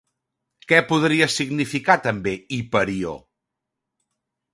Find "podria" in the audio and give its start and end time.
0.91-1.27